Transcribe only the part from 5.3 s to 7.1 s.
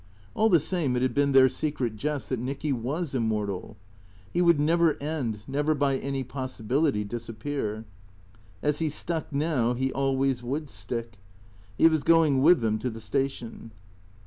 never by any possibility